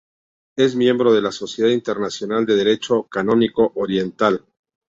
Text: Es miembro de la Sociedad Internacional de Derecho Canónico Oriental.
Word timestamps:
Es 0.57 0.75
miembro 0.75 1.13
de 1.13 1.21
la 1.21 1.31
Sociedad 1.31 1.69
Internacional 1.69 2.43
de 2.47 2.55
Derecho 2.55 3.03
Canónico 3.03 3.71
Oriental. 3.75 4.43